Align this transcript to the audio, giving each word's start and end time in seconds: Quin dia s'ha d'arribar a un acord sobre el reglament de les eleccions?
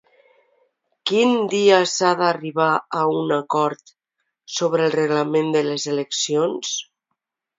Quin 1.09 1.33
dia 1.51 1.75
s'ha 1.91 2.13
d'arribar 2.21 2.69
a 3.01 3.03
un 3.19 3.33
acord 3.35 3.93
sobre 4.61 4.89
el 4.89 4.95
reglament 4.97 5.53
de 5.57 5.65
les 5.67 5.89
eleccions? 5.95 6.73